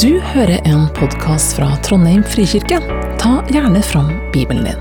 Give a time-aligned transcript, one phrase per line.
[0.00, 2.78] Du hører en podkast fra Trondheim frikirke.
[3.20, 4.78] Ta gjerne fram Bibelen din.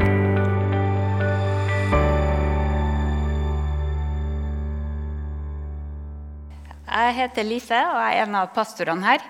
[6.88, 9.28] Jeg heter Lise og jeg er en av pastorene her.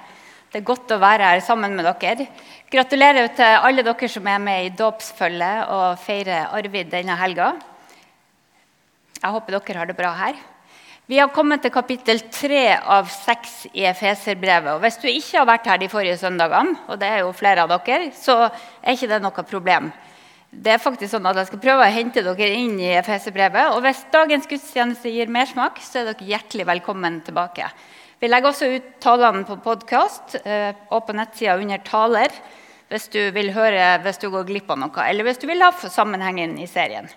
[0.53, 2.29] Det er godt å være her sammen med dere.
[2.69, 7.55] Gratulerer til alle dere som er med i dåpsfølget og feirer Arvid denne helga.
[9.17, 10.37] Jeg håper dere har det bra her.
[11.11, 14.77] Vi har kommet til kapittel tre av seks i Efeserbrevet.
[14.77, 17.65] Og hvis du ikke har vært her de forrige søndagene, og det er jo flere
[17.65, 19.89] av dere, så er ikke det noe problem.
[20.47, 23.75] Det er faktisk sånn at Jeg skal prøve å hente dere inn i Efeserbrevet.
[23.75, 27.67] Og hvis dagens gudstjeneste gir mersmak, så er dere hjertelig velkommen tilbake.
[28.23, 32.39] Vi legger også ut talene på podkast eh, og på nettsida under 'Taler'
[32.87, 35.75] hvis du vil høre hvis du går glipp av noe, eller hvis du vil ha
[35.75, 37.11] sammenhengen i serien.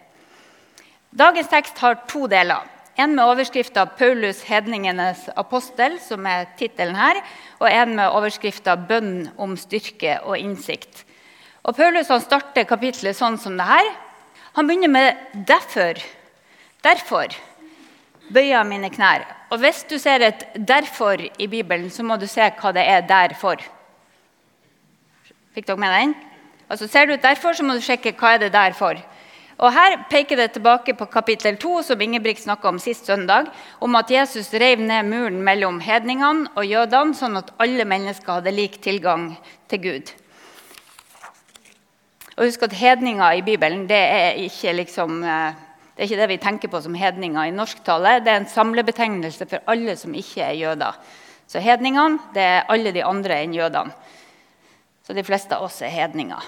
[1.14, 2.73] Dagens tekst har to deler.
[2.96, 7.18] En med overskrifta 'Paulus hedningenes apostel', som er tittelen her,
[7.58, 11.02] og en med overskrifta 'Bønn om styrke og innsikt'.
[11.64, 13.90] Og Paulus han starter kapitlet sånn som det her.
[14.54, 16.04] Han begynner med 'derfor'.
[16.84, 17.34] Derfor
[18.32, 19.26] bøyer jeg mine knær.
[19.50, 23.00] Og hvis du ser et 'derfor' i Bibelen, så må du se hva det er
[23.00, 23.56] der for.
[25.54, 26.14] Fikk dere med den?
[26.70, 28.94] Altså Ser du et 'derfor', så må du sjekke hva er det der for.
[29.58, 33.46] Og Her peker det tilbake på kapittel 2, som Ingebrigt snakka om sist søndag,
[33.80, 38.54] om at Jesus rev ned muren mellom hedningene og jødene, sånn at alle mennesker hadde
[38.54, 39.30] lik tilgang
[39.70, 40.14] til Gud.
[42.34, 46.40] Og husk at Hedninger i Bibelen det er ikke liksom, det er ikke det vi
[46.42, 48.16] tenker på som hedninger i norsktale.
[48.24, 50.98] Det er en samlebetegnelse for alle som ikke er jøder.
[51.46, 53.94] Så hedningene det er alle de andre enn jødene.
[55.06, 56.42] Så de fleste av oss er hedninger.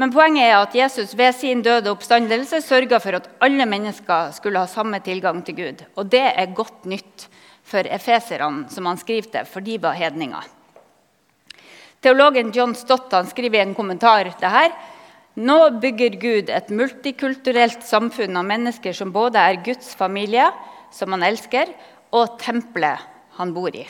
[0.00, 4.62] Men poenget er at Jesus ved sin døde oppstandelse sørga for at alle mennesker skulle
[4.62, 5.84] ha samme tilgang til Gud.
[6.00, 7.26] Og det er godt nytt
[7.68, 10.48] for efeserne, som han skriver til, for de var hedninger.
[12.02, 14.72] Teologen John Stott skriver i en kommentar det her.
[15.36, 20.48] Nå bygger Gud et multikulturelt samfunn av mennesker som både er Guds familie,
[20.92, 21.70] som han elsker,
[22.12, 23.00] og tempelet
[23.38, 23.84] han bor i.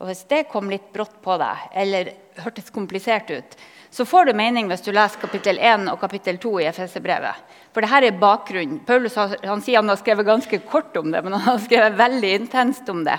[0.00, 3.56] Og Hvis det kom litt brått på deg, eller hørtes komplisert ut,
[3.90, 7.56] så får det mening hvis du leser kapittel 1 og kapittel 2 i FSC-brevet.
[7.74, 8.82] For dette er bakgrunnen.
[8.86, 12.30] Paulus han sier han har skrevet ganske kort om det, men han har skrevet veldig
[12.42, 13.18] intenst om det.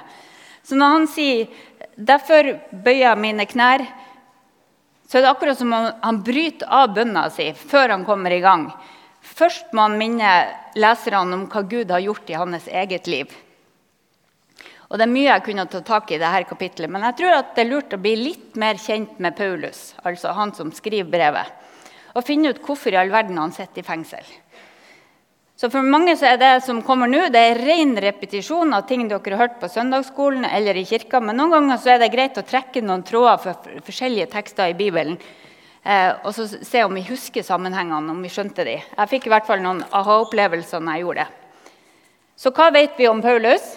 [0.63, 1.47] Så når han sier
[1.97, 3.87] 'derfor bøyer jeg mine knær',
[5.07, 8.39] så er det akkurat som om han bryter av bønna si før han kommer i
[8.39, 8.71] gang.
[9.21, 13.27] Først må han minne leserne om hva Gud har gjort i hans eget liv.
[14.91, 17.37] Og Det er mye jeg kunne ta tak i i dette kapittelet, men jeg tror
[17.37, 21.07] at det er lurt å bli litt mer kjent med Paulus, altså han som skriver
[21.07, 21.47] brevet,
[22.11, 24.25] og finne ut hvorfor i all verden han sitter i fengsel.
[25.55, 29.05] Så For mange så er det som kommer nå, det er ren repetisjon av ting
[29.07, 31.19] dere har hørt på søndagsskolen eller i kirka.
[31.21, 34.77] Men noen ganger så er det greit å trekke noen tråder for forskjellige tekster i
[34.79, 35.19] Bibelen.
[35.85, 38.79] Eh, og så se om vi husker sammenhengene, om vi skjønte de.
[38.81, 41.69] Jeg fikk i hvert fall noen aha-opplevelser når jeg gjorde det.
[42.41, 43.69] Så hva vet vi om Paulus?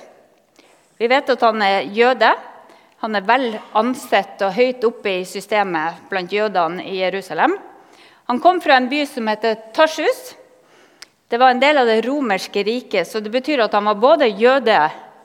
[1.05, 2.31] Vi vet at han er jøde.
[3.05, 7.59] Han er vel ansett og høyt oppe i systemet blant jødene i Jerusalem.
[8.31, 10.23] Han kom fra en by som heter Tarsus.
[11.29, 14.31] Det var en del av det romerske riket, så det betyr at han var både
[14.33, 14.79] jøde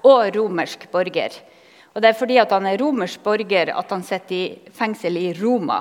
[0.04, 1.40] og romersk borger.
[1.96, 5.80] Og Det er fordi han er romersk borger at han sitter i fengsel i Roma.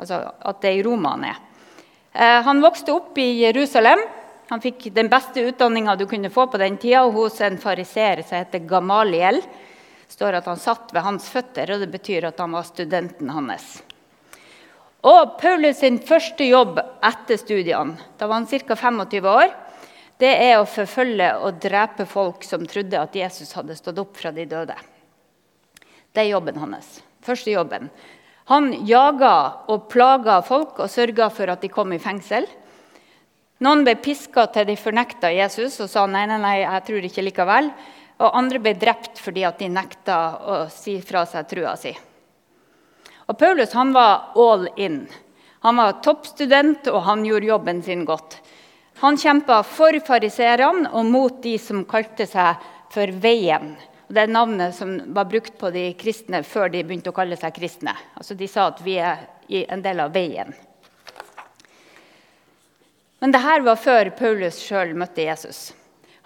[0.00, 1.36] Altså at det er i Roma han er.
[2.16, 4.00] Eh, han vokste opp i Jerusalem.
[4.48, 8.38] Han fikk den beste utdanninga du kunne få på den tida hos en fariseer som
[8.38, 9.40] heter Gamaliel.
[10.06, 13.32] Det står at han satt ved hans føtter, og det betyr at han var studenten
[13.34, 13.80] hans.
[15.06, 18.76] Og Paulus sin første jobb etter studiene, da var han ca.
[18.78, 19.50] 25 år,
[20.18, 24.32] det er å forfølge og drepe folk som trodde at Jesus hadde stått opp fra
[24.32, 24.76] de døde.
[26.14, 27.02] Det er jobben hans.
[27.26, 27.90] Første jobben.
[28.48, 32.46] Han jaga og plaga folk og sørga for at de kom i fengsel.
[33.64, 37.24] Noen ble piska til de fornekta Jesus og sa nei, nei, nei, jeg tror ikke
[37.24, 37.70] likevel.
[38.20, 41.92] Og andre ble drept fordi de nekta å si fra seg trua si.
[43.26, 45.06] Og Paulus han var all in.
[45.64, 48.38] Han var toppstudent, og han gjorde jobben sin godt.
[49.02, 53.74] Han kjempa for fariserene og mot de som kalte seg for Veien.
[54.06, 57.56] Det er navnet som var brukt på de kristne før de begynte å kalle seg
[57.56, 57.96] kristne.
[58.14, 59.26] Altså De sa at vi er
[59.66, 60.54] en del av veien.
[63.26, 65.72] Men dette var før Paulus sjøl møtte Jesus.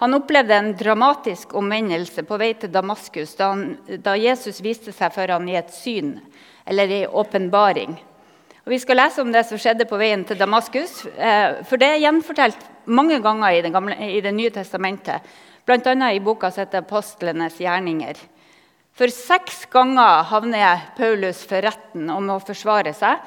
[0.02, 3.62] Han opplevde en dramatisk omvendelse på vei til Damaskus da, han,
[4.04, 6.10] da Jesus viste seg for ham i et syn
[6.68, 7.96] eller i åpenbaring.
[8.68, 11.06] Vi skal lese om det som skjedde på veien til Damaskus.
[11.16, 15.24] Eh, for det er gjenfortalt mange ganger i Det, gamle, i det nye testamentet,
[15.64, 16.12] bl.a.
[16.12, 18.20] i boka som heter 'Apostlenes gjerninger'.
[18.92, 23.24] For seks ganger havner Paulus for retten om å forsvare seg.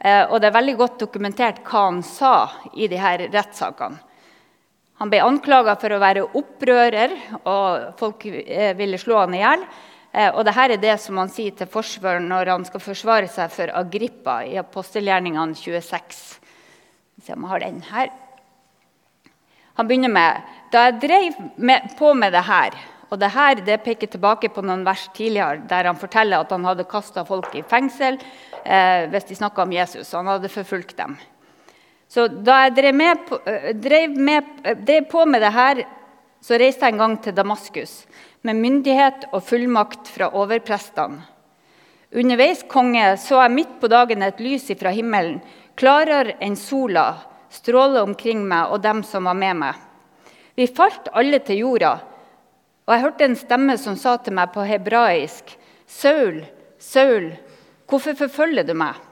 [0.00, 2.34] Eh, og det er veldig godt dokumentert hva han sa
[2.76, 4.02] i de her rettssakene.
[4.96, 7.12] Han ble anklaga for å være opprører,
[7.44, 9.64] og folk eh, ville slå han i hjel.
[10.16, 13.52] Eh, og dette er det som han sier til forsvareren når han skal forsvare seg
[13.52, 16.22] for Agrippa i apostelgjerningene 26.
[17.26, 18.12] Se om jeg har den her.
[19.76, 22.74] Han begynner med Da jeg drev med, på med det her
[23.10, 26.66] og det her det peker tilbake på noen vers tidligere der han forteller at han
[26.66, 28.18] hadde kasta folk i fengsel
[28.64, 30.12] eh, hvis de snakka om Jesus.
[30.16, 31.14] Han hadde forfulgt dem.
[32.10, 35.84] Så da jeg drev, med på, eh, drev, med, eh, drev på med det her,
[36.42, 37.94] så reiste jeg en gang til Damaskus
[38.46, 41.22] med myndighet og fullmakt fra overprestene.
[42.16, 45.40] Underveis, konge, så jeg midt på dagen et lys fra himmelen,
[45.76, 47.16] klarere enn sola,
[47.50, 49.74] stråle omkring meg og dem som var med meg.
[50.56, 51.98] Vi falt alle til jorda
[52.86, 55.56] og jeg hørte en stemme som sa til meg på hebraisk,
[55.86, 56.44] 'Saul,
[56.78, 57.32] Saul,
[57.86, 59.02] hvorfor forfølger du meg?'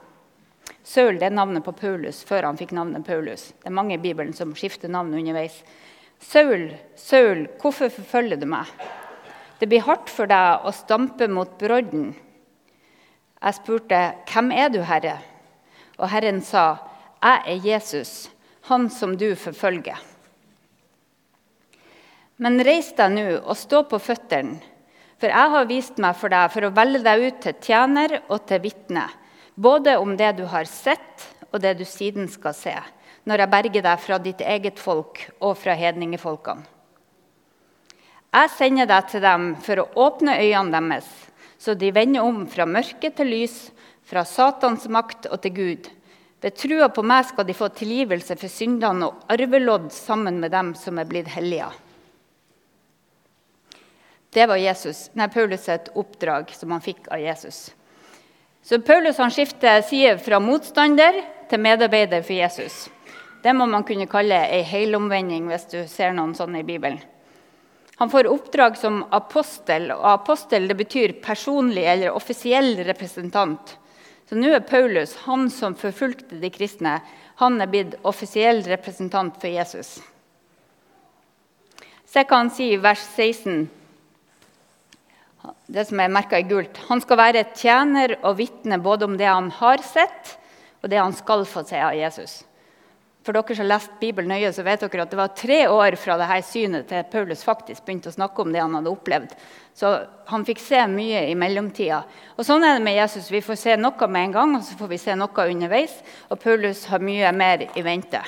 [0.83, 3.51] Saul det er navnet på Paulus før han fikk navnet Paulus.
[3.59, 5.63] Det er mange i Bibelen som skifter navn underveis.
[6.19, 8.71] 'Saul, Saul, hvorfor forfølger du meg?'
[9.59, 12.15] 'Det blir hardt for deg å stampe mot brodden.'
[13.43, 15.19] Jeg spurte, 'Hvem er du, Herre?'
[15.97, 16.77] Og Herren sa,
[17.21, 18.31] 'Jeg er Jesus,
[18.61, 20.14] han som du forfølger.'
[22.37, 24.59] Men reis deg nå og stå på føttene,
[25.15, 28.41] for jeg har vist meg for deg for å velge deg ut til tjener og
[28.49, 29.05] til vitne,
[29.55, 32.73] både om det du har sett, og det du siden skal se,
[33.23, 36.67] når jeg berger deg fra ditt eget folk og fra hedningefolkene.
[38.35, 41.07] Jeg sender deg til dem for å åpne øynene deres,
[41.55, 43.69] så de vender om fra mørke til lys,
[44.03, 45.87] fra Satans makt og til Gud.
[46.43, 50.75] Ved trua på meg skal de få tilgivelse for syndene og arvelodd sammen med dem
[50.75, 51.71] som er blitt hellige.
[54.35, 57.69] Det var Jesus, nei, Paulus et oppdrag som han fikk av Jesus.
[58.65, 62.89] Så Paulus han skifter side fra motstander til medarbeider for Jesus.
[63.39, 66.99] Det må man kunne kalle ei helomvending hvis du ser noen sånne i Bibelen.
[67.95, 73.77] Han får oppdrag som apostel, og apostel det betyr personlig eller offisiell representant.
[74.27, 76.97] Så nå er Paulus, han som forfulgte de kristne,
[77.39, 79.95] han er blitt offisiell representant for Jesus.
[82.03, 83.63] Se hva han sier i vers 16
[85.67, 86.77] det som er merka i gult.
[86.89, 90.35] Han skal være tjener og vitne både om det han har sett,
[90.83, 92.43] og det han skal få se av Jesus.
[93.25, 95.95] For dere som har lest Bibelen nøye, så vet dere at det var tre år
[95.97, 99.33] fra dette synet til Paulus faktisk begynte å snakke om det han hadde opplevd.
[99.73, 99.95] Så
[100.29, 102.03] han fikk se mye i mellomtida.
[102.37, 103.31] Og Sånn er det med Jesus.
[103.33, 105.97] Vi får se noe med en gang, og så får vi se noe underveis.
[106.29, 108.21] Og Paulus har mye mer i vente.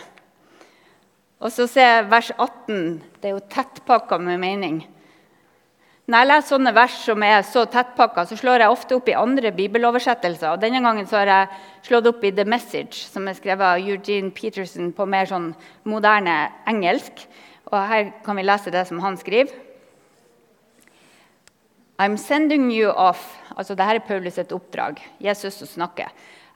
[1.38, 3.02] Og så ser jeg vers 18.
[3.22, 4.82] Det er jo tettpakka med mening.
[6.08, 9.16] Når jeg leser sånne vers som er så tettpakka, så slår jeg ofte opp i
[9.20, 10.54] andre bibeloversettelser.
[10.54, 13.84] Og Denne gangen så har jeg slått opp i The Message, som er skrevet av
[13.84, 15.50] Eugene Peterson på mer sånn
[15.84, 16.36] moderne
[16.72, 17.26] engelsk.
[17.74, 19.52] Og Her kan vi lese det som han skriver.
[22.00, 23.26] I'm sending you off
[23.58, 25.02] altså Dette er Paulus et oppdrag.
[25.20, 26.08] Jesus som snakker.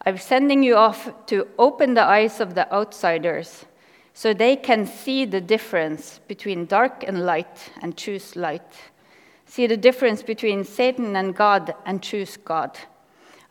[0.06, 3.66] I'm sending you off to open the eyes of the outsiders,
[4.14, 8.91] so they can see the difference between dark and light and choose light
[9.52, 12.80] see the difference between Satan and God and choose God.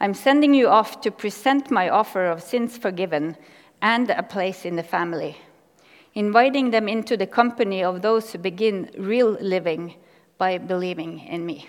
[0.00, 3.36] I'm sending you off to present my offer of sins forgiven
[3.82, 5.36] and a place in the family,
[6.14, 9.94] inviting them into the company of those who begin real living
[10.38, 11.68] by believing in me.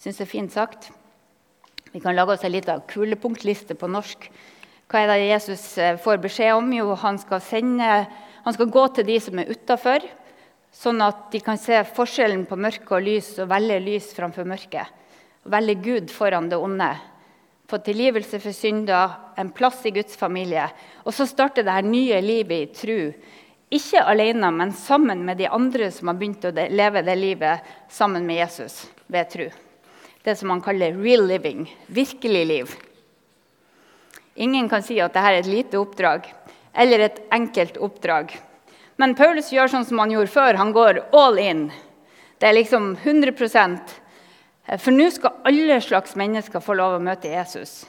[0.00, 0.90] Syns det er fint sagt.
[1.92, 4.30] Vi kan lage oss en liten kulepunktliste på norsk.
[4.88, 6.72] Hva er det Jesus eh, får beskjed om?
[6.72, 8.06] Jo, han skal sende
[8.44, 10.04] han skal gå til de som er utafor,
[10.72, 14.86] sånn at de kan se forskjellen på mørke og lys og velge lys framfor mørke.
[15.52, 16.90] Velge Gud foran det onde.
[17.70, 20.64] Få tilgivelse for synder, en plass i Guds familie.
[21.06, 23.12] Og så starter det her nye livet i tru.
[23.72, 28.26] Ikke alene, men sammen med de andre som har begynt å leve det livet sammen
[28.28, 29.46] med Jesus ved tru.
[30.22, 31.66] Det som han kaller 'real living'.
[31.86, 32.76] Virkelig liv.
[34.36, 36.24] Ingen kan si at dette er et lite oppdrag
[36.74, 38.34] eller et enkelt oppdrag.
[39.00, 40.58] Men Paulus gjør sånn som han gjorde før.
[40.60, 41.66] Han går all in.
[42.38, 43.32] Det er liksom 100
[44.78, 47.84] For nå skal alle slags mennesker få lov å møte Jesus.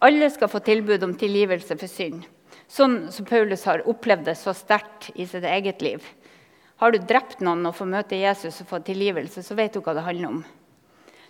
[0.00, 2.24] Alle skal få tilbud om tilgivelse for synd.
[2.70, 6.04] Sånn som Paulus har opplevd det så sterkt i sitt eget liv.
[6.80, 9.92] Har du drept noen og får møte Jesus og få tilgivelse, så vet du hva
[9.98, 10.38] det handler om.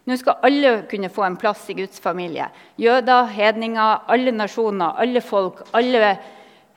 [0.07, 2.47] Nå skal alle kunne få en plass i Guds familie.
[2.81, 6.15] Jøder, hedninger, alle nasjoner, alle folk, alle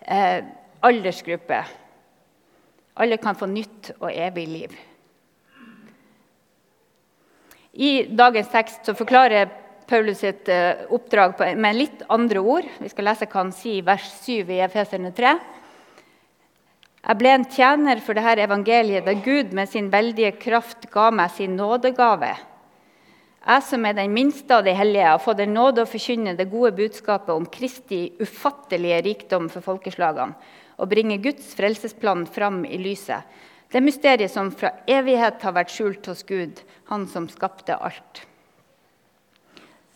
[0.06, 0.44] eh,
[0.84, 1.64] aldersgruppe.
[2.94, 4.76] Alle kan få nytt og evig liv.
[7.74, 9.50] I dagens tekst forklarer
[9.90, 12.68] Paulus sitt eh, oppdrag med litt andre ord.
[12.80, 15.34] Vi skal lese hva han sier vers 7 i Efeserne 3.
[17.04, 21.34] Jeg ble en tjener for dette evangeliet da Gud med sin veldige kraft ga meg
[21.36, 22.32] sin nådegave.
[23.44, 26.48] Jeg som er den minste av de hellige, har fått en nåde å forkynne det
[26.52, 33.28] gode budskapet om Kristi ufattelige rikdom for folkeslagene og bringe Guds frelsesplan fram i lyset
[33.74, 36.60] det mysteriet som fra evighet har vært skjult hos Gud,
[36.92, 38.22] han som skapte alt.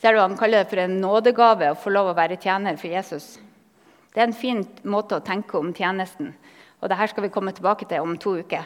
[0.02, 2.90] Ser du, Han kaller det for en nådegave å få lov å være tjener for
[2.90, 3.38] Jesus.
[4.14, 6.34] Det er en fin måte å tenke om tjenesten.
[6.82, 8.66] Og Dette skal vi komme tilbake til om to uker.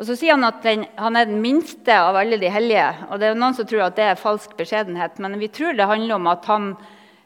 [0.00, 2.88] Og Så sier han at den, han er den minste av alle de hellige.
[3.10, 5.90] og det er Noen som tror at det er falsk beskjedenhet, men vi tror det
[5.90, 6.72] handler om at han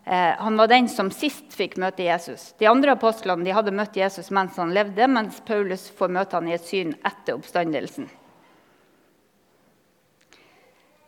[0.07, 2.53] Eh, han var den som sist fikk møte Jesus.
[2.61, 6.51] De andre apostlene de hadde møtt Jesus mens han levde, mens Paulus får møte han
[6.51, 8.11] i et syn etter oppstandelsen.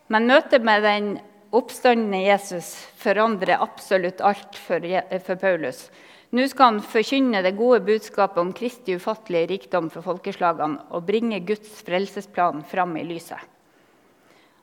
[0.09, 1.11] Men møtet med den
[1.57, 4.81] oppstandende Jesus forandrer absolutt alt for,
[5.27, 5.87] for Paulus.
[6.35, 11.39] Nå skal han forkynne det gode budskapet om Kristi ufattelige rikdom for folkeslagene og bringe
[11.47, 13.39] Guds frelsesplan fram i lyset.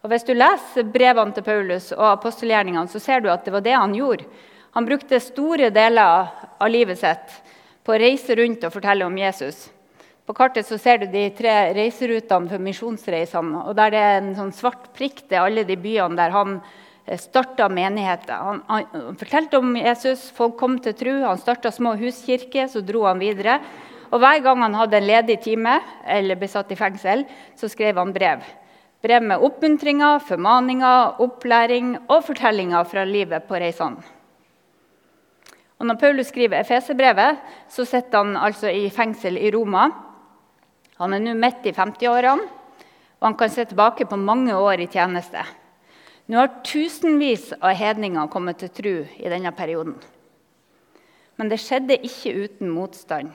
[0.04, 3.64] Og Hvis du leser brevene til Paulus og apostelgjerningene, så ser du at det var
[3.64, 4.28] det han gjorde.
[4.76, 6.28] Han brukte store deler
[6.60, 7.40] av livet sitt
[7.86, 9.70] på å reise rundt og fortelle om Jesus.
[10.28, 13.64] På kartet så ser du de tre reiserutene for misjonsreisene.
[13.64, 16.83] og Der det er en sånn svart prikk til alle de byene der han eh,
[17.20, 18.34] starta menigheter.
[18.34, 21.16] Han, han, han, fortalte om Jesus, folk kom til tro.
[21.26, 23.60] Han starta små huskirker, så dro han videre.
[24.14, 27.26] Og Hver gang han hadde en ledig time eller ble satt i fengsel,
[27.58, 28.44] så skrev han brev.
[29.04, 34.04] Brev med oppmuntringer, formaninger, opplæring og fortellinger fra livet på reisene.
[35.82, 39.90] Og når Paulus skriver Efeserbrevet, så sitter han altså i fengsel i Roma.
[41.02, 42.46] Han er nå midt i 50-årene,
[43.20, 45.44] og han kan se tilbake på mange år i tjeneste.
[46.26, 49.98] Nå har tusenvis av hedninger kommet til tro i denne perioden.
[51.36, 53.34] Men det skjedde ikke uten motstand.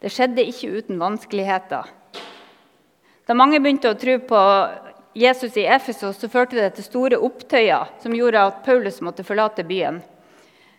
[0.00, 1.90] Det skjedde ikke uten vanskeligheter.
[3.24, 4.40] Da mange begynte å tro på
[5.14, 9.64] Jesus i Efesos, så førte det til store opptøyer som gjorde at Paulus måtte forlate
[9.68, 10.00] byen.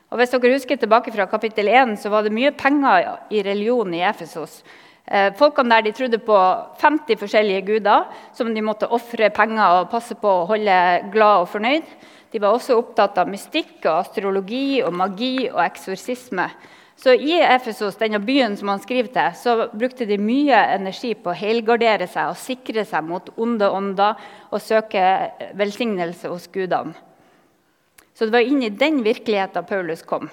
[0.09, 3.93] Og hvis dere husker tilbake fra kapittel 1, så var det mye penger i religion
[3.93, 4.63] i Efesos.
[5.05, 6.37] Eh, folkene der de trodde på
[6.81, 10.77] 50 forskjellige guder som de måtte ofre penger og passe på å holde
[11.13, 11.91] glad og fornøyd.
[12.33, 16.47] De var også opptatt av mystikk og astrologi og magi og eksorsisme.
[16.95, 21.33] Så I Efesos, denne byen som han skriver til, så brukte de mye energi på
[21.33, 24.15] å helgardere seg og sikre seg mot onde ånder
[24.49, 25.03] og søke
[25.59, 26.95] velsignelse hos gudene.
[28.15, 30.29] Så det var inn i den virkeligheten Paulus kom.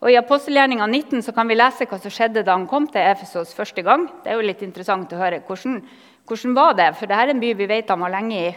[0.00, 3.04] Og I apostelgjerninga 19 så kan vi lese hva som skjedde da han kom til
[3.04, 4.06] Efesos første gang.
[4.24, 5.42] Det er jo litt interessant å høre.
[5.44, 5.82] Hvordan,
[6.24, 6.86] hvordan var det?
[6.96, 8.54] For dette er en by vi vet han var lenge i.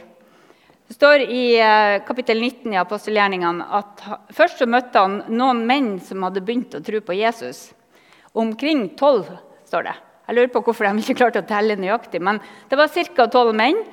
[0.87, 5.97] Det står i eh, kapittel 19 i apostelgjerningene at først så møtte han noen menn
[6.03, 7.65] som hadde begynt å tro på Jesus.
[8.39, 9.27] Omkring tolv,
[9.67, 9.97] står det.
[10.29, 12.23] Jeg lurer på hvorfor de ikke klarte å telle nøyaktig.
[12.23, 12.39] Men
[12.71, 13.27] det var ca.
[13.27, 13.83] tolv menn.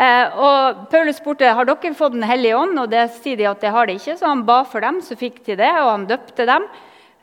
[0.00, 3.60] Eh, og Paulus spurte har dere fått Den hellige ånd, og det sier de at
[3.60, 4.16] det har de ikke.
[4.16, 6.64] Så han ba for dem, så fikk de det, og han døpte dem.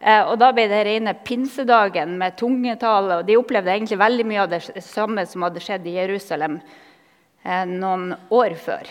[0.01, 3.19] Eh, og Da ble det rene pinsedagen med tungetale.
[3.19, 6.61] og De opplevde egentlig veldig mye av det samme som hadde skjedd i Jerusalem
[7.41, 8.85] noen år før.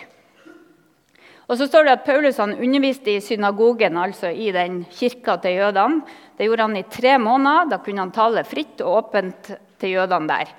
[1.50, 5.57] Og så står det at Paulus han underviste i synagogen, altså i den kirka til
[5.59, 6.05] jødene.
[6.38, 7.73] Det gjorde han i tre måneder.
[7.73, 9.50] Da kunne han tale fritt og åpent
[9.83, 10.52] til jødene der.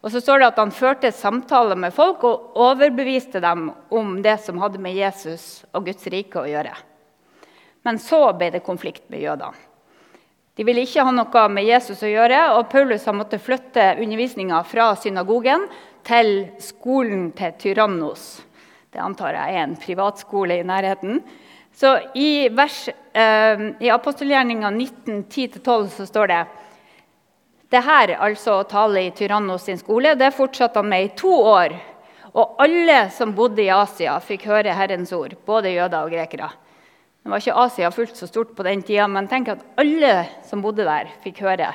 [0.00, 4.38] Og så står det at han førte samtaler med folk og overbeviste dem om det
[4.40, 6.72] som hadde med Jesus og Guds rike å gjøre.
[7.84, 9.69] Men så ble det konflikt med jødene.
[10.60, 14.58] De ville ikke ha noe med Jesus å gjøre, og Paulus har måttet flytte undervisninga
[14.68, 15.64] fra synagogen
[16.04, 18.26] til skolen til Tyrannos.
[18.92, 21.22] Det antar jeg er en privatskole i nærheten.
[21.72, 26.44] Så I, vers, eh, i apostelgjerninga 19.10-12 så står det
[27.72, 31.32] det her, altså å tale i Tyrannos sin skole, det fortsatte han med i to
[31.40, 31.72] år.
[32.34, 36.52] Og alle som bodde i Asia, fikk høre Herrens ord, både jøder og grekere.
[37.20, 40.14] Det var ikke Asia fullt så stort på den tida, men tenk at alle
[40.46, 41.74] som bodde der, fikk høre.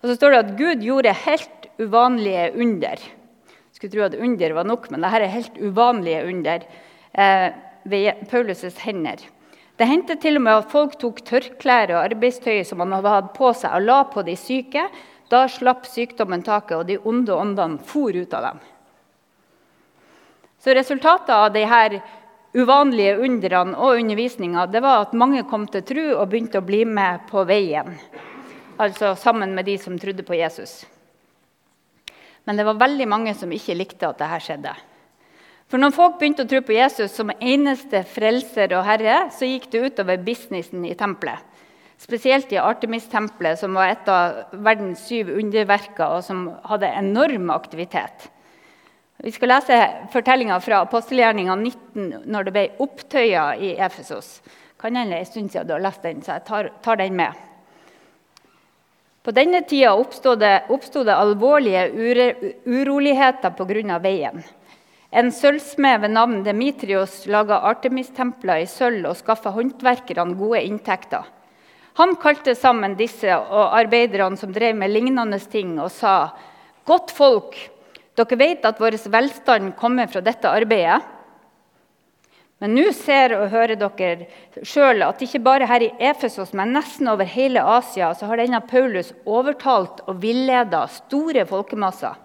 [0.00, 3.06] Og så står det at Gud gjorde helt uvanlige under.
[3.06, 6.66] Jeg Skulle tro at under var nok, men dette er helt uvanlige under
[7.14, 7.48] eh,
[7.84, 9.22] ved Paulus' hender.
[9.76, 13.34] Det hendte til og med at folk tok tørklær og arbeidstøy som man hadde hatt
[13.36, 14.86] på seg, og la på de syke.
[15.30, 18.62] Da slapp sykdommen taket, og de onde åndene for ut av dem.
[20.62, 22.00] Så Resultatet av disse
[22.54, 27.26] uvanlige undrene og undervisninga var at mange kom til tro og begynte å bli med
[27.30, 27.98] på veien.
[28.78, 30.84] altså sammen med de som trodde på Jesus.
[32.44, 34.74] Men det var veldig mange som ikke likte at dette skjedde.
[35.66, 39.66] For når folk begynte å tro på Jesus som eneste frelser og herre, så gikk
[39.72, 41.42] det utover businessen i tempelet.
[41.98, 48.28] Spesielt i Artemis-tempelet, som var et av verdens syv underverker, og som hadde enorm aktivitet.
[49.24, 49.78] Vi skal lese
[50.12, 54.40] fortellinga fra apostelgjerninga 19 når det ble opptøya i Efesos.
[54.76, 57.32] Kan hende en stund siden du har lest den, så jeg tar, tar den med.
[59.24, 62.26] På denne tida oppstod det, det alvorlige ure,
[62.66, 63.98] uroligheter pga.
[63.98, 64.44] veien.
[65.10, 71.24] En sølvsmed ved navn Demitrios laga Artemis-templer i sølv og skaffa håndverkerne gode inntekter.
[71.96, 76.36] Han kalte sammen disse og arbeiderne som drev med lignende ting, og sa.:
[76.84, 77.56] Godt folk,
[78.16, 81.02] dere vet at vår velstand kommer fra dette arbeidet.
[82.58, 87.10] Men nå ser og hører dere sjøl at ikke bare her i Efesos, men nesten
[87.12, 92.22] over hele Asia så har denne Paulus overtalt og villeda store folkemasser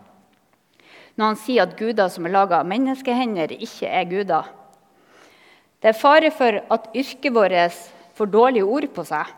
[1.21, 4.47] når han sier at guder som er laga av menneskehender, ikke er guder.
[5.81, 7.77] Det er fare for at yrket vårt
[8.17, 9.29] får dårlige ord på seg.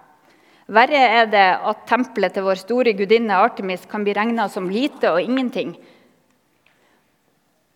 [0.73, 5.11] Verre er det at tempelet til vår store gudinne Artemis kan bli regna som lite
[5.11, 5.73] og ingenting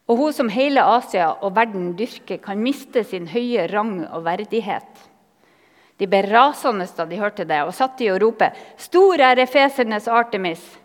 [0.08, 5.06] og hun som hele Asia og verden dyrker, kan miste sin høye rang og verdighet.
[5.98, 10.08] De ble rasende da de hørte det, og satt i å rope 'Stor er Efesernes
[10.08, 10.78] Artemis'.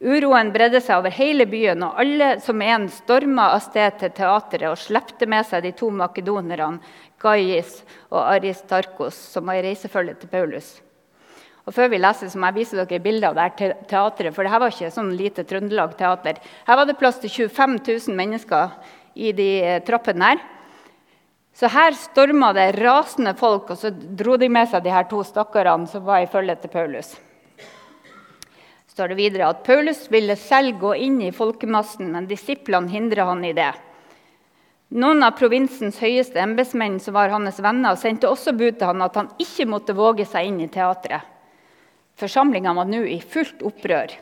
[0.00, 4.68] Uroen bredde seg over hele byen, og alle som en storma av sted til teatret
[4.68, 6.78] og slepte med seg de to makedonerne
[7.18, 10.85] Gaius og Aristarkos, som var i reisefølge til Paulus.
[11.66, 14.34] Og Før vi leser, så må jeg vise dere bilder av det her teatret.
[14.34, 16.38] For det her var ikke sånn lite Trøndelag teater.
[16.68, 18.76] Her var det plass til 25 000 mennesker
[19.18, 20.44] i de eh, trappene her.
[21.56, 25.24] Så her storma det rasende folk, og så dro de med seg de her to
[25.26, 27.14] stakkarene som var i følge til Paulus.
[28.86, 33.26] Så står det videre at Paulus ville selv gå inn i folkemassen, men disiplene hindra
[33.32, 33.72] han i det.
[34.94, 39.16] Noen av provinsens høyeste embetsmenn som var hans venner, sendte også bud til han at
[39.18, 41.32] han ikke måtte våge seg inn i teatret.
[42.16, 44.14] Forsamlinga var nå i fullt opprør.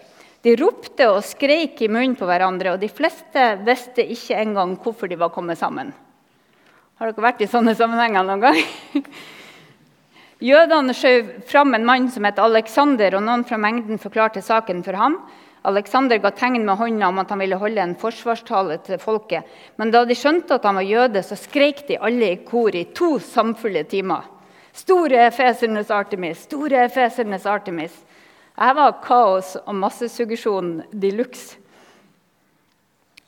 [0.45, 5.09] De ropte og skreik i munnen på hverandre, og de fleste visste ikke engang hvorfor
[5.09, 5.93] de var kommet sammen.
[6.99, 8.59] Har dere vært i sånne sammenhenger noen gang?
[10.51, 14.99] Jødene skjøv fram en mann som het Aleksander, og noen fra mengden forklarte saken for
[14.99, 15.21] ham.
[15.65, 19.47] Aleksander ga tegn med hånda om at han ville holde en forsvarstale til folket.
[19.81, 22.85] Men da de skjønte at han var jøde, så skreik de alle i kor i
[22.93, 24.34] to samfulle timer.
[24.75, 27.95] Store Efesernes Artemis, store Efesernes Artemis.
[28.59, 31.61] Her var kaos og massesuggesjon de luxe.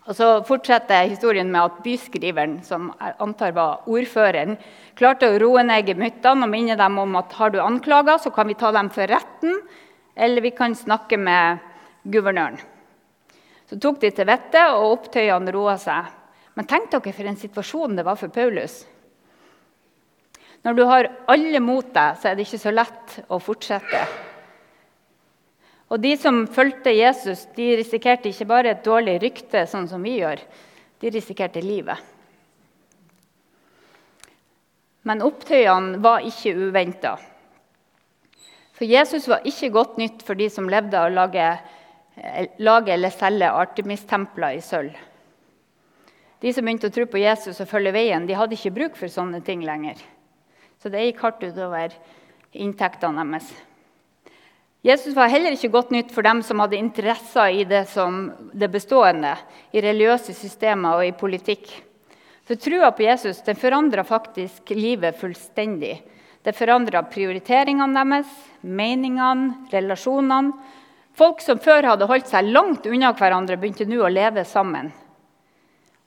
[0.07, 4.55] Og så fortsetter historien med at byskriveren, som jeg antar var ordføreren,
[4.99, 8.47] klarte å roe ned gemyttene og minne dem om at har du anklager, så kan
[8.47, 9.59] vi ta dem for retten,
[10.15, 11.63] eller vi kan snakke med
[12.07, 12.59] guvernøren.
[13.67, 16.11] Så tok de til vettet, og opptøyene roa seg.
[16.55, 18.85] Men tenk dere for en situasjon det var for Paulus.
[20.67, 24.01] Når du har alle mot deg, så er det ikke så lett å fortsette.
[25.95, 30.17] Og De som fulgte Jesus, de risikerte ikke bare et dårlig rykte, sånn som vi
[30.19, 30.43] gjør.
[30.99, 32.01] De risikerte livet.
[35.07, 37.15] Men opptøyene var ikke uventa.
[38.75, 41.47] For Jesus var ikke godt nytt for de som levde av å lage,
[42.59, 44.99] lage eller selge Artemis-templer i sølv.
[46.43, 49.13] De som begynte å tro på Jesus og følge veien, de hadde ikke bruk for
[49.13, 50.03] sånne ting lenger.
[50.87, 51.95] Så det gikk hardt utover
[52.55, 53.49] inntektene deres.
[54.87, 57.81] Jesus var heller ikke godt nytt for dem som hadde interesser i det,
[58.55, 59.33] det bestående,
[59.75, 61.67] i religiøse systemer og i politikk.
[62.47, 65.97] For trua på Jesus den forandra faktisk livet fullstendig.
[66.47, 68.31] Det forandra prioriteringene deres,
[68.63, 70.55] meningene, relasjonene.
[71.19, 74.95] Folk som før hadde holdt seg langt unna hverandre, begynte nå å leve sammen.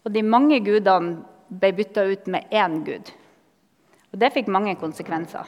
[0.08, 1.18] Og de mange gudene
[1.52, 3.19] ble bytta ut med én gud.
[4.14, 5.48] Og Det fikk mange konsekvenser.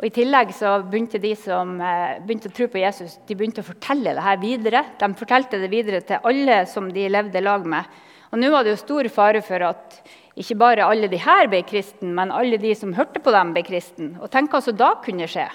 [0.00, 3.60] Og I tillegg så begynte de som eh, begynte å tro på Jesus, de begynte
[3.60, 4.80] å fortelle det her videre.
[4.96, 8.00] De fortalte det videre til alle som de levde lag med.
[8.32, 9.98] Og Nå var det jo stor fare for at
[10.40, 13.64] ikke bare alle de her ble kristen, men alle de som hørte på dem, ble
[13.66, 14.14] kristen.
[14.22, 15.50] Og tenk hva som da kunne skje.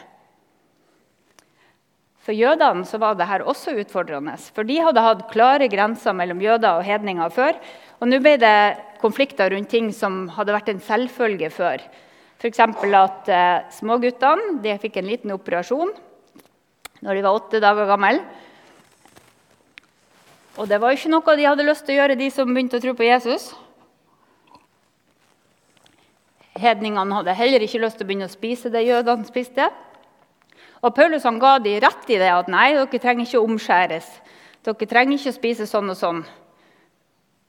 [2.25, 4.33] For jødene så var dette også utfordrende.
[4.55, 7.59] For de hadde hatt klare grenser mellom jøder og hedninger før.
[8.01, 8.57] Og nå ble det
[9.01, 11.83] konflikter rundt ting som hadde vært en selvfølge før.
[12.41, 12.59] F.eks.
[12.59, 15.93] at eh, småguttene fikk en liten operasjon
[17.05, 18.23] når de var åtte dager gamle.
[20.57, 22.83] Og det var ikke noe de hadde lyst til å gjøre, de som begynte å
[22.83, 23.51] tro på Jesus.
[26.57, 29.67] Hedningene hadde heller ikke lyst til å begynne å spise det jødene spiste.
[30.85, 34.09] Og Paulus han ga de rett i det at nei, dere trenger ikke å omskjæres.
[34.65, 36.21] Dere trenger ikke å spise sånn og sånn.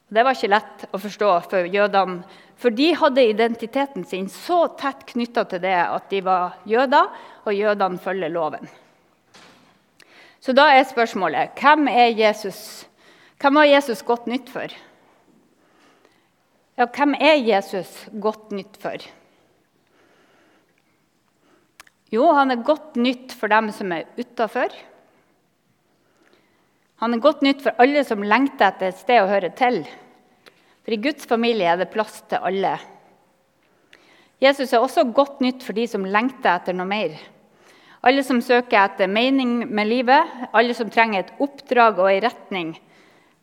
[0.08, 2.22] Det var ikke lett å forstå for jødene,
[2.56, 7.10] for de hadde identiteten sin så tett knytta til det at de var jøder,
[7.44, 8.70] og jødene følger loven.
[10.40, 12.86] Så da er spørsmålet hvem er Jesus?
[13.42, 14.72] Hvem var Jesus godt nytt for?
[16.78, 19.02] Ja, hvem er Jesus godt nytt for?
[22.12, 24.70] Jo, han er godt nytt for dem som er utafor.
[27.02, 29.82] Han er godt nytt for alle som lengter etter et sted å høre til.
[30.86, 32.76] For i Guds familie er det plass til alle.
[34.40, 37.16] Jesus er også godt nytt for de som lengter etter noe mer.
[38.06, 42.74] Alle som søker etter mening med livet, alle som trenger et oppdrag og en retning.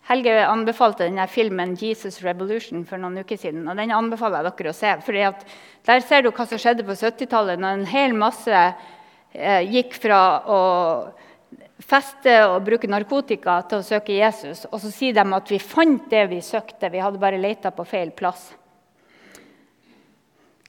[0.03, 3.67] Helge anbefalte denne filmen 'Jesus Revolution' for noen uker siden.
[3.67, 4.95] og Den anbefaler jeg dere å se.
[5.05, 5.33] fordi
[5.85, 8.73] Der ser du hva som skjedde på 70-tallet, når en hel masse
[9.33, 10.59] eh, gikk fra å
[11.79, 14.65] feste og bruke narkotika til å søke Jesus.
[14.71, 17.85] Og så sier de at vi fant det vi søkte, vi hadde bare leita på
[17.85, 18.53] feil plass.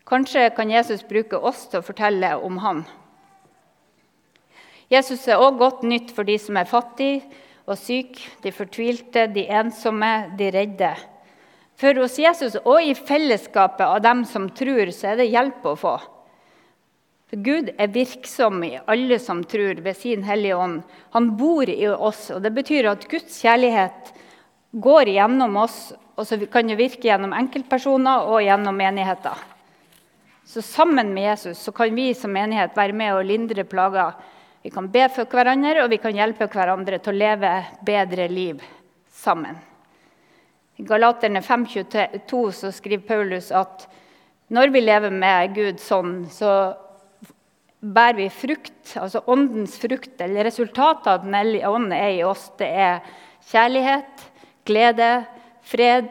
[0.07, 2.85] Kanskje kan Jesus bruke oss til å fortelle om han.
[4.93, 7.25] Jesus er også godt nytt for de som er fattige
[7.65, 10.91] og syke, de fortvilte, de ensomme, de redde.
[11.81, 15.79] For hos Jesus og i fellesskapet av dem som tror, så er det hjelp å
[15.79, 15.95] få.
[17.31, 20.83] For Gud er virksom i alle som tror, ved sin Hellige Ånd.
[21.17, 24.13] Han bor i oss, og det betyr at Guds kjærlighet
[24.85, 25.79] går gjennom oss,
[26.15, 29.35] og så kan det virke gjennom enkeltpersoner og gjennom menigheter.
[30.45, 34.13] Så sammen med Jesus så kan vi som menighet være med og lindre plager.
[34.65, 37.51] Vi kan be for hverandre, og vi kan hjelpe hverandre til å leve
[37.85, 38.63] bedre liv
[39.13, 39.59] sammen.
[40.81, 43.85] I Galaterne 5,22 så skriver Paulus at
[44.49, 46.55] når vi lever med Gud sånn, så
[47.85, 52.49] bærer vi frukt, altså åndens frukt, eller resultatet av Den hellige ånd er i oss.
[52.57, 53.05] Det er
[53.51, 54.25] kjærlighet,
[54.65, 55.11] glede,
[55.61, 56.09] fred,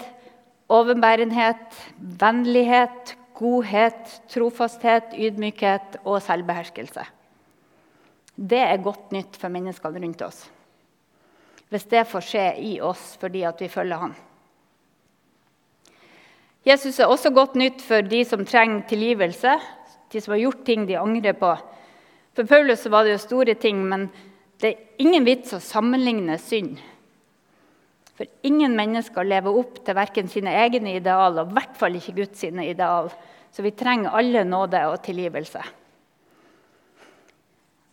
[0.69, 1.81] overbærenhet,
[2.21, 7.09] vennlighet, godhet, trofasthet, ydmykhet og selvbeherskelse.
[8.35, 10.45] Det er godt nytt for menneskene rundt oss.
[11.69, 14.15] Hvis det får skje i oss fordi vi følger Han.
[16.63, 19.57] Jesus er også godt nytt for de som trenger tilgivelse,
[20.13, 21.51] de som har gjort ting de angrer på.
[22.33, 24.07] For Paulus var det jo store ting, men
[24.61, 26.79] det er ingen vits å sammenligne synd.
[28.13, 32.15] For ingen mennesker lever opp til verken sine egne ideal og i hvert fall ikke
[32.21, 33.09] Guds ideal.
[33.51, 35.61] Så vi trenger alle nåde og tilgivelse.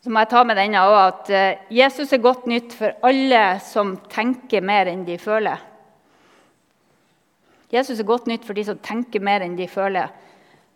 [0.00, 3.42] Så må jeg ta med denne også, at eh, Jesus er godt nytt for alle
[3.60, 5.60] som tenker mer enn de føler.
[7.70, 10.08] Jesus er godt nytt for de som tenker mer enn de føler.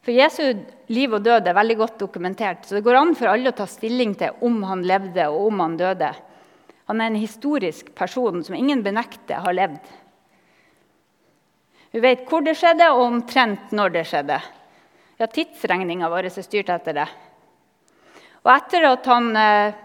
[0.04, 0.42] For Jesu
[0.92, 3.64] liv og død er veldig godt dokumentert, så det går an for alle å ta
[3.70, 6.12] stilling til om han levde og om han døde.
[6.92, 9.80] Han er en historisk person som ingen benekter har levd.
[11.94, 14.36] Vi vet hvor det skjedde, og omtrent når det skjedde.
[15.16, 17.06] Ja, Tidsregninga vår er styrt etter det.
[18.44, 19.76] Og etter at han eh,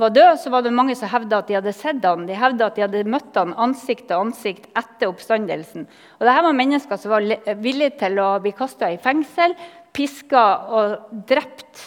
[0.00, 2.26] var død, så var det mange som hevda at de hadde sett han.
[2.28, 5.86] De hevda at de hadde møtt han ansikt til ansikt etter oppstandelsen.
[6.18, 7.26] Og dette var mennesker som var
[7.64, 9.56] villige til å bli kasta i fengsel,
[9.92, 11.86] piska og drept.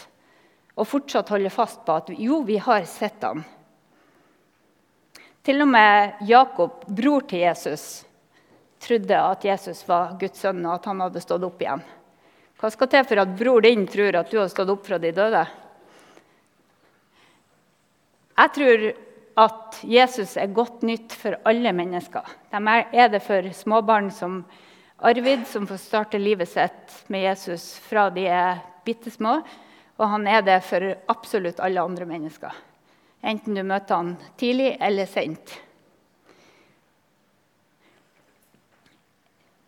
[0.76, 3.44] Og fortsatt holde fast på at jo, vi har sett han.
[5.46, 8.06] Til og med Jakob, bror til Jesus,
[8.82, 11.84] trodde at Jesus var Guds sønn, og at han hadde stått opp igjen.
[12.58, 15.14] Hva skal til for at bror din tror at du har stått opp fra de
[15.14, 15.44] døde?
[18.36, 18.86] Jeg tror
[19.46, 22.24] at Jesus er godt nytt for alle mennesker.
[22.52, 24.42] De er det for småbarn som
[25.00, 29.42] Arvid, som får starte livet sitt med Jesus fra de er bitte små.
[29.96, 32.52] Og han er det for absolutt alle andre mennesker.
[33.26, 35.56] Enten du møter han tidlig eller sent.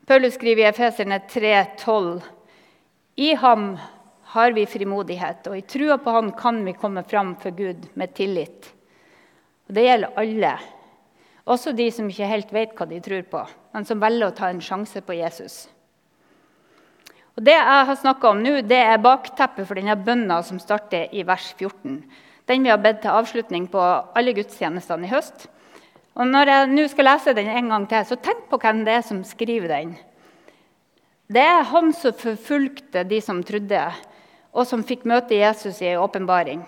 [0.08, 2.22] Paulus skriver i Efeserne 3,12.:
[3.18, 3.78] I ham
[4.38, 8.14] har vi frimodighet, og i trua på Han kan vi komme fram for Gud med
[8.16, 8.74] tillit.
[9.68, 10.58] Og Det gjelder alle,
[11.48, 13.42] også de som ikke helt vet hva de tror på,
[13.74, 15.68] men som velger å ta en sjanse på Jesus.
[17.38, 21.12] Og Det jeg har snakka om nå, det er bakteppet for denne bønna som starter
[21.14, 22.02] i vers 14.
[22.48, 25.48] Den vi har bedt til avslutning på alle gudstjenestene i høst.
[26.18, 28.96] Og Når jeg nå skal lese den en gang til, så tenk på hvem det
[28.98, 29.98] er som skriver den.
[31.30, 33.84] Det er han som forfulgte de som trodde,
[34.58, 36.64] og som fikk møte Jesus i en åpenbaring.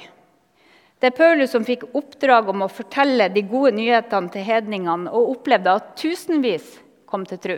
[0.99, 5.38] Det er Paulus som fikk oppdrag om å fortelle de gode nyhetene til hedningene, og
[5.38, 6.75] opplevde at tusenvis
[7.10, 7.58] kom til tro.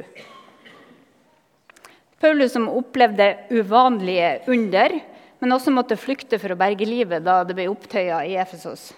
[2.21, 4.99] Paulus som opplevde uvanlige under,
[5.41, 8.91] men også måtte flykte for å berge livet da det ble opptøyer i Efesos.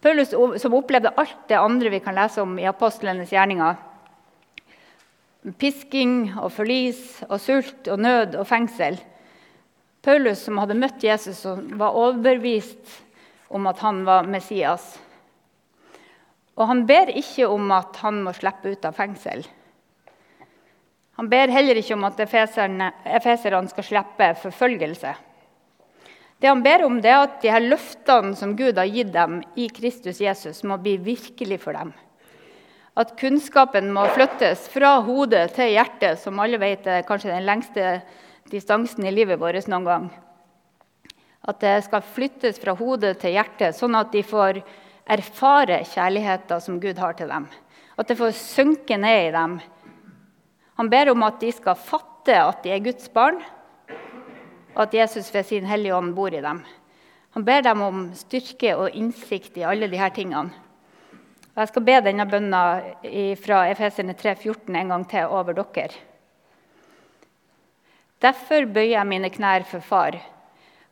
[0.00, 3.76] Paulus, som opplevde alt det andre vi kan lese om i apostlenes gjerninger,
[5.60, 8.96] pisking og forlis og sult og nød og fengsel
[10.04, 13.00] Paulus, som hadde møtt Jesus og var overbevist
[13.54, 14.94] om at han var Messias.
[16.54, 19.44] Og han ber ikke om at han må slippe ut av fengsel.
[21.18, 22.90] Han ber heller ikke om at efeserne
[23.70, 25.14] skal slippe forfølgelse.
[26.42, 29.38] Det han ber om, det er at de her løftene som Gud har gitt dem
[29.56, 31.94] i Kristus Jesus, må bli virkelig for dem.
[32.98, 37.86] At kunnskapen må flyttes fra hodet til hjertet, som alle vet er kanskje den lengste
[38.54, 40.08] distansen i livet vårt noen gang.
[41.44, 44.62] At det skal flyttes fra hodet til hjertet, sånn at de får
[45.04, 47.50] erfare kjærligheten som Gud har til dem.
[48.00, 49.58] At det får synke ned i dem
[50.74, 53.38] han ber om at de skal fatte at de er Guds barn,
[54.74, 56.64] og at Jesus ved sin Hellige Ånd bor i dem.
[57.34, 60.50] Han ber dem om styrke og innsikt i alle disse tingene.
[61.54, 62.62] Og jeg skal be denne bønna
[63.38, 65.94] fra Efeserne 3,14 en gang til over dere.
[68.22, 70.20] Derfor bøyer jeg mine knær for Far,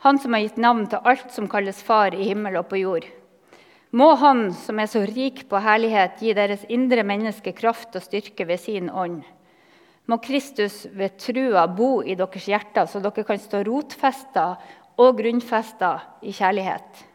[0.03, 3.05] Han som har gitt navn til alt som kalles Far i himmel og på jord.
[3.93, 8.49] Må Han som er så rik på herlighet, gi deres indre menneske kraft og styrke
[8.49, 9.23] ved sin ånd
[10.07, 14.47] må Kristus ved trua bo i deres hjerter, så dere kan stå rotfesta
[15.01, 15.95] og grunnfesta
[16.27, 17.07] i kjærlighet.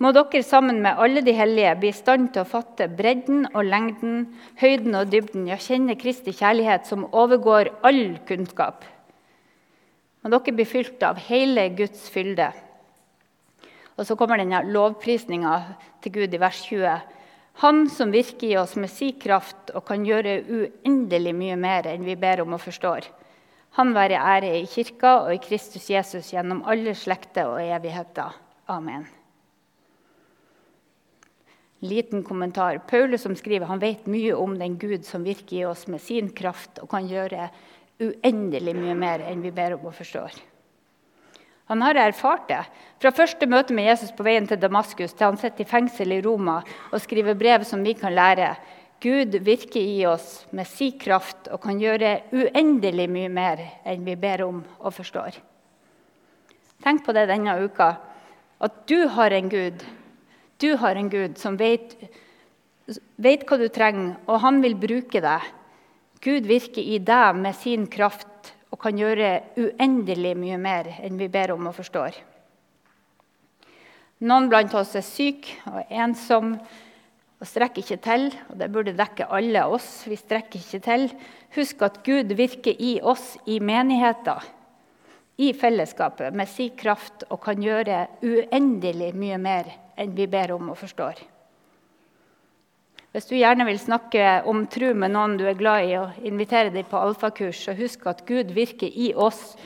[0.00, 3.66] Må dere sammen med alle de hellige bli i stand til å fatte bredden og
[3.68, 4.22] lengden,
[4.56, 8.86] høyden og dybden, ja, kjenne Kristi kjærlighet som overgår all kunnskap.
[10.24, 12.48] Må dere bli fylt av hele Guds fylde.
[14.00, 15.54] Og så kommer denne lovprisninga
[16.00, 16.96] til Gud i vers 20.
[17.60, 22.08] Han som virker i oss med si kraft og kan gjøre uendelig mye mer enn
[22.08, 23.12] vi ber om og forstår.
[23.76, 28.32] Han være ære i kirka og i Kristus Jesus gjennom alle slekter og evigheter.
[28.72, 29.04] Amen.
[31.80, 32.78] Liten kommentar.
[32.88, 36.28] Paulus som skriver, han vet mye om den Gud som virker i oss med sin
[36.36, 37.48] kraft og kan gjøre
[38.00, 40.36] uendelig mye mer enn vi ber om og forstår.
[41.70, 42.60] Han har erfart det.
[42.98, 46.20] Fra første møte med Jesus på veien til Damaskus til han sitter i fengsel i
[46.24, 46.58] Roma
[46.90, 48.56] og skriver brev som vi kan lære.
[49.00, 54.18] Gud virker i oss med si kraft og kan gjøre uendelig mye mer enn vi
[54.20, 55.38] ber om og forstår.
[56.82, 57.94] Tenk på det denne uka,
[58.60, 59.86] at du har en Gud.
[60.60, 61.94] Du har en Gud som vet,
[63.16, 65.46] vet hva du trenger, og han vil bruke deg.
[66.20, 71.30] Gud virker i deg med sin kraft og kan gjøre uendelig mye mer enn vi
[71.32, 72.18] ber om og forstår.
[74.20, 76.52] Noen blant oss er syk og ensom
[77.40, 78.28] og strekker ikke til.
[78.52, 80.04] og Det burde dekke alle oss.
[80.04, 81.06] Vi strekker ikke til.
[81.56, 84.44] Husk at Gud virker i oss i menigheter,
[85.40, 90.72] i fellesskapet, med sin kraft og kan gjøre uendelig mye mer enn vi ber om
[90.72, 91.20] og forstår.
[93.10, 96.70] Hvis du gjerne vil snakke om tro med noen du er glad i, og invitere
[96.70, 99.56] dem på alfakurs, så husk at Gud virker i oss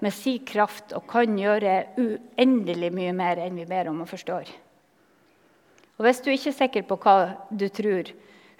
[0.00, 4.48] med sin kraft og kan gjøre uendelig mye mer enn vi ber om og forstår.
[5.98, 7.16] Og Hvis du ikke er sikker på hva
[7.50, 8.08] du tror,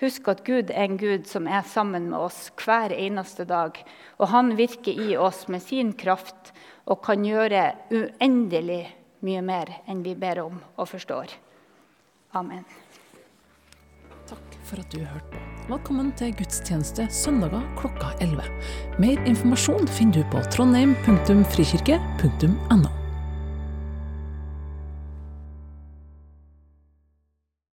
[0.03, 3.79] husk at Gud er en Gud som er sammen med oss hver eneste dag.
[4.19, 6.53] Og han virker i oss med sin kraft
[6.85, 8.85] og kan gjøre uendelig
[9.25, 11.27] mye mer enn vi ber om og forstår.
[12.37, 12.65] Amen
[14.29, 15.39] Takk for at du hørte på.
[15.71, 18.45] Velkommen til gudstjeneste søndager klokka 11.
[19.01, 22.98] Mer informasjon finner du på trondheim.frikirke.no.